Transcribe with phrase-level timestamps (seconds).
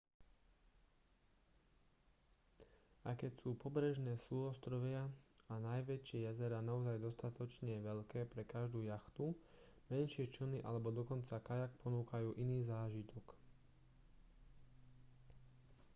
[3.07, 5.03] aj keď sú pobrežné súostrovia
[5.51, 9.25] a najväčšie jazerá naozaj dostatočne veľké pre každú jachtu
[9.93, 13.25] menšie člny alebo dokonca kajak ponúkajú iný zážitok